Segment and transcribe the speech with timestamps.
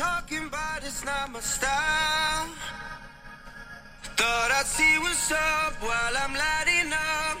[0.00, 2.48] talking, 'bout it's not my style.
[4.16, 7.38] Thought I'd see what's up while I'm lighting up.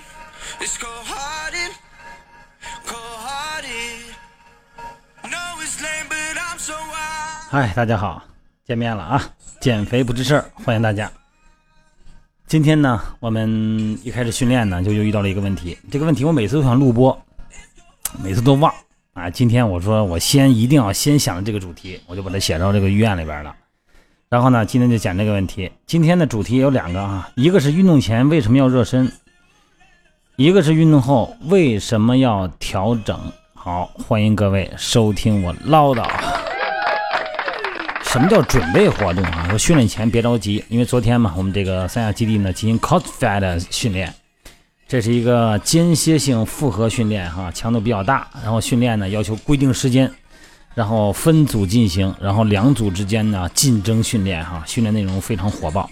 [0.60, 1.72] It's cold hearted,
[2.84, 4.12] cold hearted.
[5.24, 7.48] No, it's lame, but I'm so wild.
[7.50, 8.22] 嗨，大家好，
[8.66, 9.22] 见面了啊！
[9.60, 11.10] 减肥不吱事儿，欢迎大家。
[12.46, 15.78] 今天呢，我们一开始训练呢，就又遇到了一个问题。
[15.90, 17.18] 这个问题我每次都想录播，
[18.22, 18.74] 每次都忘
[19.12, 19.30] 啊。
[19.30, 23.54] 今天我说我先一定要先想这个主题，我就把它写到这个医院里边了。
[24.28, 25.70] 然后呢，今天就讲这个问题。
[25.86, 29.10] 今天的主题有两个啊，一个是运动前为什么要热身，
[30.36, 33.18] 一个是运动后为什么要调整。
[33.54, 36.08] 好，欢迎各位收听我唠叨。
[38.04, 39.46] 什么叫准备活动啊？
[39.50, 44.12] 说训练前别着急，因为昨天嘛，我们这个三亚基地呢进行 c o s fat 的训练，
[44.90, 48.28] 这是一个间歇性复合训练哈，强度比较大。
[48.42, 50.12] 然后训练呢要求规定时间，
[50.74, 55.88] 然后分组进行，然后两组之间呢竞争训练哈，训练内容非常火爆。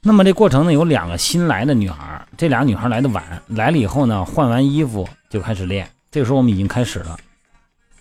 [0.00, 5.86] 那么这过程呢有两个新来的女孩，这俩女孩来的晚，来了以后呢换完衣服就开始练。
[6.10, 7.18] 这个时候我们已经开始了，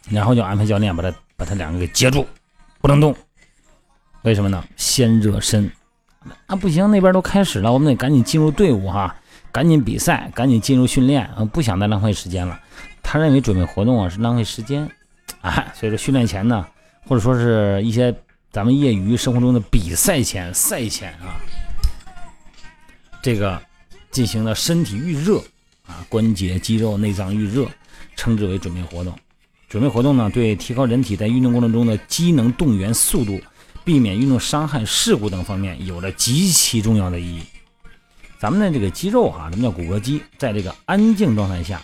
[0.09, 2.25] 然后就安排教练把她把她两个给接住。
[2.79, 3.13] 不能动，
[4.21, 4.63] 为什么呢？
[4.77, 5.69] 先热身
[6.45, 6.55] 啊！
[6.55, 9.13] 不行，那边都开始了，我们得赶紧进入队伍哈，
[9.53, 11.45] 赶紧比赛，赶紧进入训练啊！
[11.45, 12.59] 不想再浪费时间了。
[13.03, 14.89] 他认为准备活动啊是浪费时间
[15.41, 16.65] 啊，所以说训练前呢，
[17.05, 18.13] 或者说是一些
[18.51, 21.37] 咱们业余生活中的比赛前、赛前啊，
[23.21, 23.61] 这个
[24.09, 25.37] 进行了身体预热
[25.85, 27.67] 啊，关节、肌肉、内脏预热，
[28.15, 29.13] 称之为准备活动。
[29.69, 33.39] 准备活动呢，对提高人体在运动过程中的机能动员速度、
[33.83, 37.43] 避免运动伤害事故等方面有着极其重要的意义。
[38.43, 40.21] 咱们的这个肌肉啊，什么叫骨骼肌？
[40.37, 41.81] 在这个安静状态下，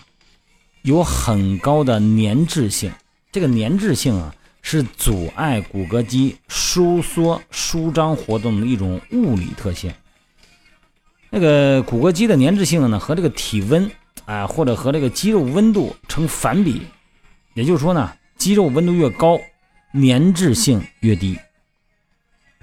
[0.82, 2.92] 有很高的粘滞性。
[3.32, 9.90] 这个粘滞性啊，是阻碍骨骼肌收缩、舒张活动的一种物理特性。
[11.30, 13.90] 那个骨骼肌的粘滞性呢，和这个体温
[14.26, 16.82] 啊，或者和这个肌肉温度成反比。
[17.54, 19.40] 也就是说呢，肌肉温度越高，
[19.94, 21.40] 粘滞性越低。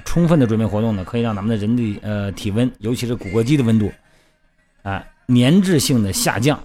[0.04, 3.90] 充分的准备活动呢，可以让咱们的人体呃体温，尤其是骨骼肌的温度，
[4.82, 6.62] 啊粘滞性的下降，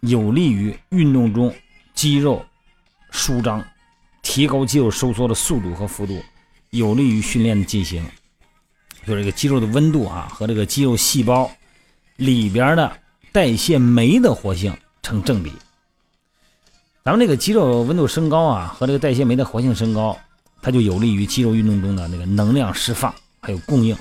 [0.00, 1.54] 有利于运动中
[1.94, 2.44] 肌肉
[3.10, 3.64] 舒张，
[4.22, 6.20] 提高肌肉收缩的速度和幅度，
[6.70, 8.04] 有利于训练的进行。
[9.06, 11.50] 就这个肌肉的温度啊，和这个肌肉细胞
[12.16, 12.92] 里边的
[13.32, 15.52] 代谢酶的活性成正比。
[17.04, 20.16] 咱们这个肌肉温度升高啊，和这个代谢酶的活性升高，
[20.62, 23.94] 它就有利于肌肉运动中的那个能量释放还有供应。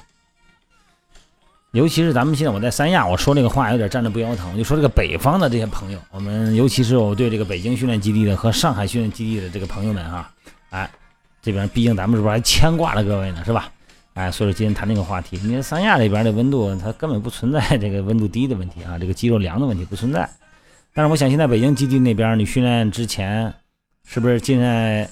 [1.71, 4.51] 尤其是咱们现在我在三亚，我说这个话有点站着不腰疼。
[4.51, 10.29] 我就说这个北方的这些朋友，我们尤其是我对这个北京训练基地的和上海训练基地的这个朋友们哈，
[10.69, 10.89] 哎，
[11.41, 13.71] 这边毕竟咱们是不是还牵挂了各位呢，是吧？
[14.15, 20.29] 哎，所以说今天谈这个话题，你看三亚这边的温度，它根本不存在这个温度低的问题啊，这个肌肉凉的问题不存在。
[20.93, 23.53] 但是我想，现在北京基地那边，你训练之前，
[24.05, 25.09] 是不是现在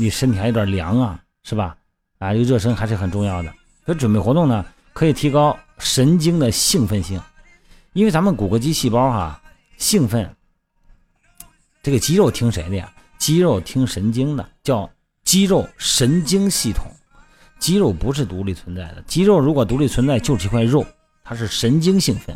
[0.00, 1.20] 你身体还有点凉啊？
[1.42, 1.76] 是吧？
[2.18, 3.52] 啊，这个热身还是很重要的。
[3.84, 7.20] 所以准备活动呢，可以提高神经的兴奋性，
[7.92, 9.38] 因为咱们骨骼肌细胞哈
[9.76, 10.34] 兴奋，
[11.82, 12.90] 这个肌肉听谁的呀？
[13.18, 14.88] 肌肉听神经的，叫
[15.22, 16.90] 肌肉神经系统。
[17.58, 20.82] 肌肉不是独立存在的，肌肉如果独立存在，就是一块肉，
[21.22, 22.34] 它是神经兴奋。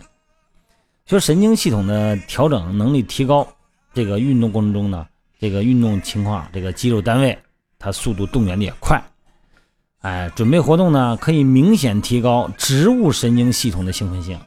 [1.07, 3.49] 说神经系统的调整能力提高，
[3.95, 5.07] 这个运动过程中呢，
[5.39, 7.39] 这个运动情况，这个肌肉单位
[7.79, 9.03] 它速度动员的也快。
[10.01, 14.39] 哎，准备活动呢，可以明显提高植物神经系统的兴奋性。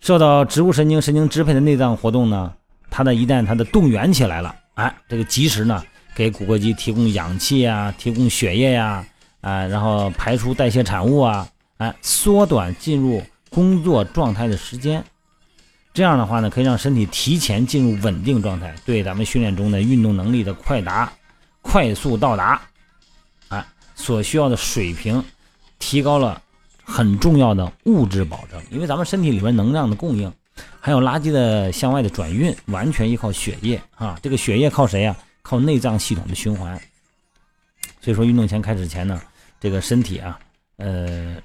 [0.00, 2.52] 受到植物神经神经支配的内脏活动呢，
[2.90, 5.80] 它的一旦它的动员起来了，哎，这个及时呢
[6.16, 9.06] 给骨骼肌提供氧气呀，提供血液呀，
[9.40, 11.46] 啊，然后排出代谢产物啊，
[11.76, 15.04] 哎，缩短进入工作状态的时间。
[15.94, 21.12] 这样的话呢，可以让身体提前进入稳定状态，对咱们训练中的运动能力的快达、
[21.72, 22.60] 快速到达，
[23.48, 25.24] 啊，所需要的水平
[25.78, 26.42] 提高了
[26.84, 28.62] 很重要的物质保证。
[28.70, 30.30] 因为咱们身体里边能量的供应，
[30.78, 34.18] 还有垃圾的向外的转运，完全依靠血液啊。
[34.22, 35.16] 这个血液靠谁呀？
[35.40, 36.78] 靠内脏系统的循环。
[38.02, 39.18] 所以说，运动前开始前呢，
[39.58, 40.38] 这个身体啊，
[40.76, 41.36] 呃，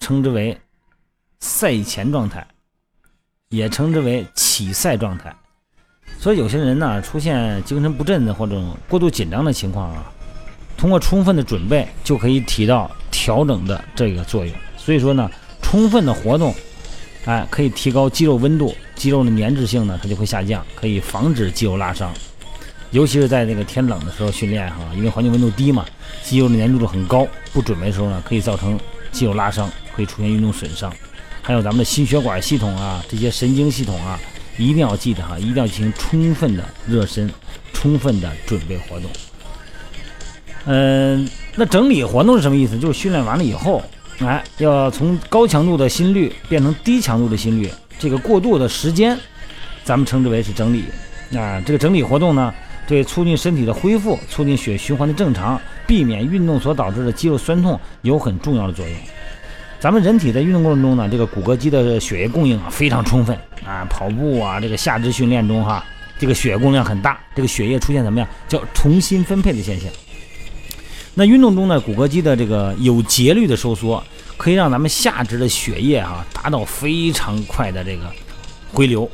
[0.00, 0.58] 称之为
[1.40, 2.46] 赛前状态。
[3.50, 5.36] 也称之为起赛状态，
[6.24, 10.10] 所以有些人呢出现精神不振的或者过度紧张的情况啊，
[10.74, 14.54] 通过充分的准备就可以起到调整的这个作用。
[14.74, 15.30] 所以说呢，
[15.60, 16.54] 充分的活动，
[17.26, 22.10] 哎，可以提高肌肉温度，肌肉的粘滞性呢它就会下降，可以防止肌肉拉伤。
[22.90, 25.84] 尤其是在这个天冷的时候训练哈，因为环境温度低嘛，
[26.22, 28.80] 肌肉的粘度度很高，不准备的时候呢，可以造成
[29.12, 30.90] 肌肉拉伤，可以出现运动损伤。
[31.42, 34.18] 还有咱们的心血管系统啊，这些神经系统啊，
[34.56, 37.30] 一定要记得哈，一定要进行充分的热身，
[37.72, 39.10] 充分的准备活动。
[40.66, 42.78] 嗯，那整理活动是什么意思？
[42.78, 43.82] 就是训练完了以后，
[44.20, 49.18] 哎，要从高强度的心率变成低强度的心率，这个过渡的时间，
[49.84, 50.84] 咱们称之为是整理。
[51.36, 52.54] 啊，这个整理活动呢，
[52.86, 58.96] 对促进身体的恢复、促进血循环的正常、避免运动所导致的肌肉酸痛有很重要的作用。
[59.84, 65.84] 咱们人体在运动过程中呢，这个骨骼肌的血液供应啊非常充分啊，跑步啊，这个下肢训练中哈，
[66.18, 68.26] 这个血供量很大，这个血液出现怎么样？
[68.48, 69.90] 叫重新分配的现象。
[71.12, 74.02] 那运动中呢，骨骼肌的这个有节律的收缩，
[74.38, 78.10] 可以让咱们下肢的血液哈达到非常快的这个
[78.72, 79.06] 回流，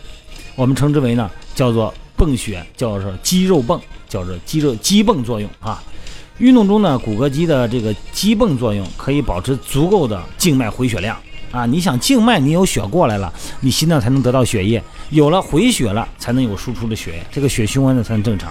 [0.54, 5.82] 我们称之为呢叫做泵血，叫做肌肉泵，叫做肌肉肌泵作用啊。
[6.40, 11.14] 运动中呢，骨骼肌的这个肌泵作用可以保持足够的静脉回血量
[11.52, 11.66] 啊。
[11.66, 18.50] 你想静脉你有血过来了，你心脏才能得到血液，有了回血了，才能有输出的血液，这个血循环呢才能正常。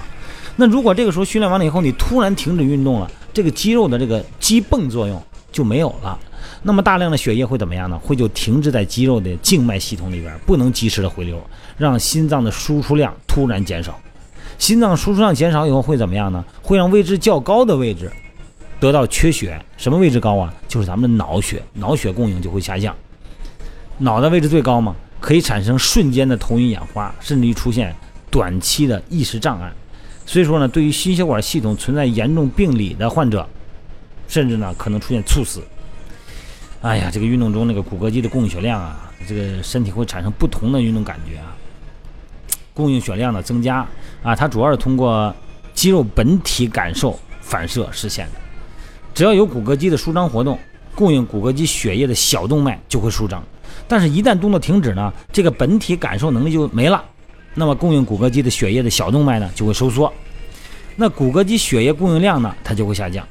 [0.56, 5.20] 那如果这个时候训练完了以后，你突然停止运动了，这个肌肉的这个肌泵作用
[5.52, 6.16] 就没有了，
[6.62, 7.98] 那么大量的血液会怎么样呢？
[7.98, 11.42] 会就停滞在肌肉的静脉系统里边，不能及时的回流，
[11.76, 14.00] 让心脏的输出量突然减少。
[14.60, 16.46] 心脏输出量减少以后会怎么样呢？
[16.62, 18.12] 会让位置较高的位置
[18.80, 19.60] 得到缺血。
[19.78, 20.54] 什么位置高啊？
[20.68, 22.96] 就是咱们的脑血，脑血供应就会下降。
[23.98, 27.96] 脑袋位置最高嘛，可以产生瞬间的头晕眼花，甚至于出现
[28.30, 29.72] 短期的意识障碍。
[30.26, 33.48] 所以说呢，对于心血管系统存在严重病理的患者，
[34.28, 35.64] 甚至呢可能出现猝死。
[36.82, 41.56] 哎呀，这个运动中那个骨骼肌的供血量啊，这个身体会产生不同的运动感觉啊。
[42.80, 43.86] 供应血量的增加
[44.24, 45.36] 啊，它主要是通过
[45.74, 48.40] 肌肉本体感受反射实现的。
[49.14, 50.58] 只要有骨骼肌的舒张活动，
[50.96, 53.44] 供应骨骼肌血液的小动脉就会舒张。
[53.86, 57.04] 但是，一旦动作停止呢，这个本体感受能力就没了。
[57.54, 60.14] 那么供应骨骼肌的血液的小动脉呢就会收缩，
[60.96, 63.28] 那骨骼肌血液供应量呢它就会下降，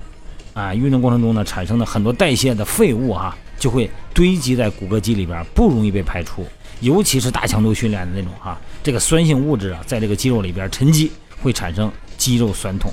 [0.52, 6.46] 啊，运动过程中呢产生的很多代谢的废物啊就会堆积在骨骼肌里边，不容易被排出，
[6.80, 11.10] 尤其是大强度训练的那种哈，这个酸性物质啊在这个肌肉里边沉积，
[11.42, 12.90] 会产生肌肉酸痛。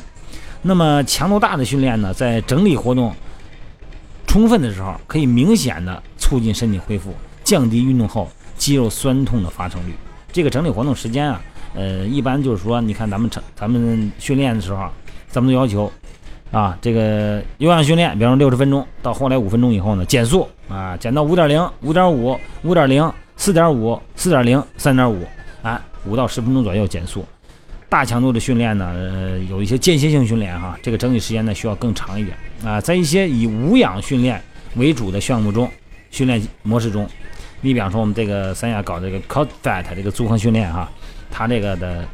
[0.61, 3.13] 那么强度大的训练呢，在整理活动
[4.25, 7.13] 充分的时候，可以明显的促进身体恢复，
[7.43, 9.93] 降低运动后肌肉酸痛的发生率。
[10.31, 11.41] 这个整理活动时间啊，
[11.75, 14.89] 呃，一般就是说，你看咱们成咱们训练的时候，
[15.29, 15.91] 咱们都要求
[16.51, 25.25] 啊，这个有氧训练，比方说六十分钟，到后来五分钟以后呢，减速啊，减到五点零、五点五、五点零、四点五、四点零、三点五，
[25.61, 27.25] 啊，五到十分钟左右减速。
[27.87, 32.81] 大强度的训练呢，呃，有一些间歇性训练哈，这个整体时间呢需要更长一点啊。
[32.81, 34.41] 在一些以无氧训练
[34.75, 35.69] 为主的项目中，
[36.11, 37.07] 训练模式中。
[37.61, 40.89] 你比方说，我们这个三亚搞这个 c o t fat 这个组合训练哈，
[41.31, 42.05] 它这个的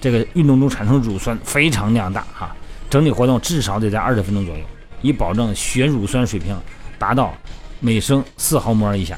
[0.00, 2.54] 这个运动中产生乳酸非常量大哈，
[2.90, 4.64] 整体活动至少得在二十分钟左右，
[5.00, 6.54] 以保证血乳酸水平
[6.98, 7.32] 达到
[7.78, 9.16] 每升四毫摩尔以下。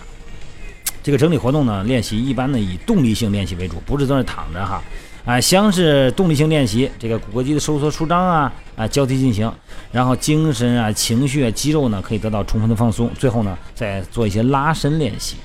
[1.02, 4.80] 这个整体活动呢，练习一般呢以动力性练习为主，不是在那躺着哈，
[5.24, 9.52] 啊，先是动力性练习，这个骨骼肌的收缩舒张啊啊交替进行，
[9.90, 15.36] 然后精神啊情绪啊肌肉呢可以得到充分的放松，最后呢再做一些拉伸练习。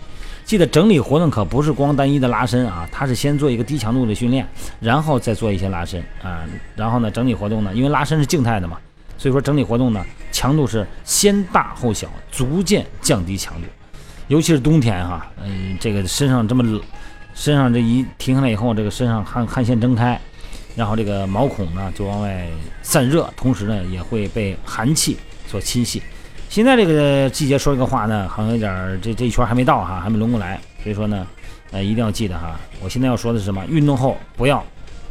[0.47, 4.47] 记得整理活动可不是光单一的拉伸啊，它是先做一个低强度的训练，
[4.79, 6.45] 然后再做一些拉伸啊。
[6.73, 8.77] 然后呢，整理活动呢，因为拉伸是静态的嘛，
[9.17, 10.01] 所以说整理活动呢，
[10.31, 13.67] 强度是先大后小，逐渐降低强度。
[14.29, 16.81] 尤其是冬天哈，嗯，这个身上这么冷，
[17.33, 20.17] 身上这一停下来以后，这个身上汗汗腺睁开，
[20.77, 22.47] 然后这个毛孔呢就往外
[22.81, 26.01] 散热，同时呢也会被寒气所侵袭。
[26.49, 31.27] 现在这个季节说这个话呢，好像有点这这一圈还没到哈，还没轮过来，所以说呢，
[31.71, 32.59] 呃，一定要记得哈。
[32.81, 33.63] 我现在要说的是什么？
[33.67, 34.63] 运动后不要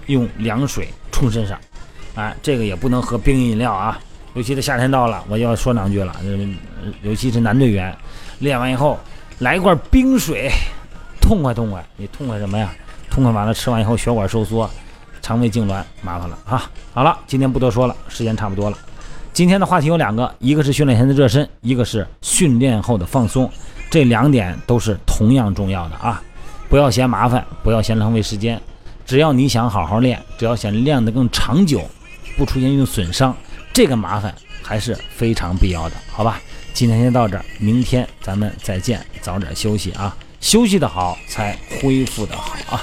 [0.06, 1.58] 用凉水冲身上，
[2.14, 3.98] 哎，这个也不能喝冰饮料啊。
[4.34, 6.14] 尤其是夏天到了，我要说两句了。
[7.02, 7.96] 尤其是男队员，
[8.40, 8.98] 练完以后
[9.38, 10.50] 来一罐冰水，
[11.20, 11.84] 痛快痛快。
[11.96, 12.70] 你痛快什么呀？
[13.10, 14.68] 痛快完了，吃完以后血管收缩，
[15.22, 16.70] 肠胃痉挛，麻烦了啊。
[16.92, 18.76] 好了，今天不多说了，时间差不多了。
[19.36, 23.52] 今天的话题有两个，一个是训练前的热身，一个是训练后的放松，
[23.90, 26.22] 这两点都是同样重要的啊！
[26.70, 28.58] 不要嫌麻烦，不要嫌浪费时间，
[29.04, 31.86] 只要你想好好练，只要想练得更长久，
[32.38, 33.36] 不出现运动损伤，
[33.74, 36.40] 这个麻烦还是非常必要的，好吧？
[36.72, 40.16] 今天先到这儿，明天咱们再见，早点休息啊！
[40.40, 42.82] 休息的好，才恢复的好啊！